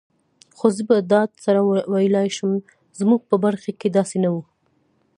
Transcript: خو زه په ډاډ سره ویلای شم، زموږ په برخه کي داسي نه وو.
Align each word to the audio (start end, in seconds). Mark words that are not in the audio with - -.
خو 0.57 0.65
زه 0.75 0.81
په 0.89 0.95
ډاډ 1.09 1.29
سره 1.45 1.59
ویلای 1.93 2.27
شم، 2.37 2.51
زموږ 2.99 3.21
په 3.29 3.35
برخه 3.43 3.69
کي 3.79 3.87
داسي 3.95 4.17
نه 4.23 4.29
وو. 4.33 4.41